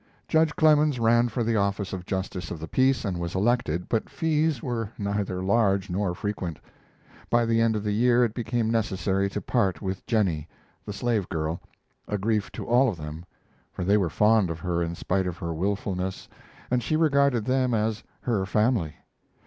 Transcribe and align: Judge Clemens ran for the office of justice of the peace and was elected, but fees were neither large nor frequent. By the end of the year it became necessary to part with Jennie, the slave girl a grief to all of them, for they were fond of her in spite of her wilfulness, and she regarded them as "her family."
Judge 0.27 0.55
Clemens 0.55 0.99
ran 0.99 1.27
for 1.27 1.43
the 1.43 1.55
office 1.57 1.93
of 1.93 2.07
justice 2.07 2.49
of 2.49 2.59
the 2.59 2.67
peace 2.67 3.05
and 3.05 3.19
was 3.19 3.35
elected, 3.35 3.87
but 3.87 4.09
fees 4.09 4.63
were 4.63 4.89
neither 4.97 5.43
large 5.43 5.91
nor 5.91 6.15
frequent. 6.15 6.57
By 7.29 7.45
the 7.45 7.61
end 7.61 7.75
of 7.75 7.83
the 7.83 7.91
year 7.91 8.23
it 8.25 8.33
became 8.33 8.71
necessary 8.71 9.29
to 9.29 9.39
part 9.41 9.79
with 9.79 10.03
Jennie, 10.07 10.47
the 10.87 10.91
slave 10.91 11.29
girl 11.29 11.61
a 12.07 12.17
grief 12.17 12.51
to 12.53 12.65
all 12.65 12.89
of 12.89 12.97
them, 12.97 13.25
for 13.71 13.83
they 13.83 13.95
were 13.95 14.09
fond 14.09 14.49
of 14.49 14.59
her 14.61 14.81
in 14.81 14.95
spite 14.95 15.27
of 15.27 15.37
her 15.37 15.53
wilfulness, 15.53 16.27
and 16.71 16.81
she 16.81 16.95
regarded 16.95 17.45
them 17.45 17.75
as 17.75 18.01
"her 18.21 18.43
family." 18.47 18.95